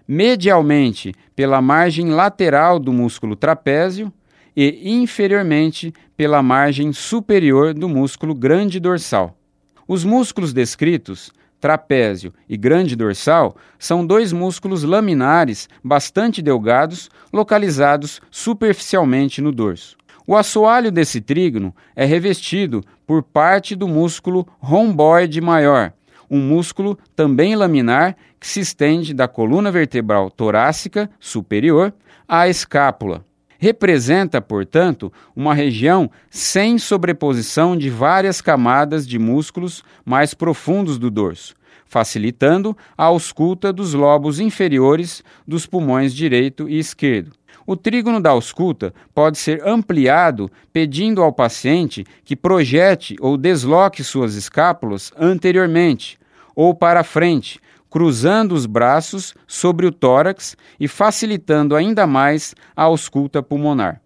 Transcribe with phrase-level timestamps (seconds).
[0.08, 4.10] medialmente pela margem lateral do músculo trapézio
[4.56, 9.38] e inferiormente pela margem superior do músculo grande dorsal.
[9.86, 19.42] Os músculos descritos, trapézio e grande dorsal, são dois músculos laminares bastante delgados, localizados superficialmente
[19.42, 19.96] no dorso.
[20.26, 25.92] O assoalho desse trígono é revestido por parte do músculo romboide maior,
[26.30, 31.92] um músculo também laminar que se estende da coluna vertebral torácica superior
[32.26, 33.27] à escápula.
[33.58, 41.56] Representa, portanto, uma região sem sobreposição de várias camadas de músculos mais profundos do dorso,
[41.84, 47.32] facilitando a ausculta dos lobos inferiores dos pulmões direito e esquerdo.
[47.66, 54.36] O trígono da ausculta pode ser ampliado pedindo ao paciente que projete ou desloque suas
[54.36, 56.18] escápulas anteriormente
[56.54, 63.42] ou para frente, cruzando os braços sobre o tórax e facilitando ainda mais a ausculta
[63.42, 64.00] pulmonar.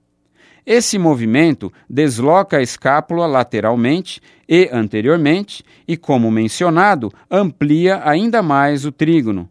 [0.65, 8.93] Esse movimento desloca a escápula lateralmente e anteriormente e, como mencionado, amplia ainda mais o
[8.93, 9.50] trígono.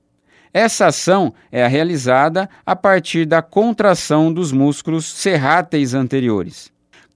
[0.54, 6.72] Essa ação é realizada a partir da contração dos músculos serráteis anteriores.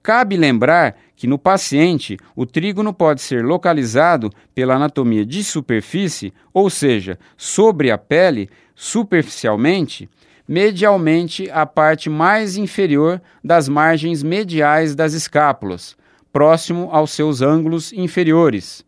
[0.06, 6.70] Cabe lembrar que no paciente o trígono pode ser localizado pela anatomia de superfície, ou
[6.70, 10.08] seja, sobre a pele, superficialmente,
[10.46, 15.96] medialmente a parte mais inferior das margens mediais das escápulas,
[16.32, 18.86] próximo aos seus ângulos inferiores.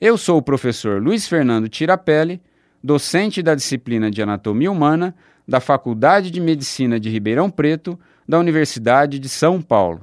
[0.00, 2.40] Eu sou o professor Luiz Fernando Tirapelli,
[2.80, 5.12] docente da disciplina de Anatomia Humana
[5.48, 7.98] da Faculdade de Medicina de Ribeirão Preto,
[8.28, 10.02] da Universidade de São Paulo.